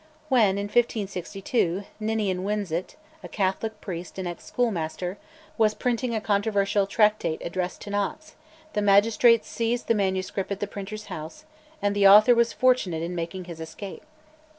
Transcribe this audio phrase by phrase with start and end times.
[0.29, 5.19] When, in 1562, Ninian Winzet, a Catholic priest and ex schoolmaster,
[5.59, 8.33] was printing a controversial tractate addressed to Knox,
[8.73, 11.45] the magistrates seized the manuscript at the printer's house,
[11.83, 14.01] and the author was fortunate in making his escape.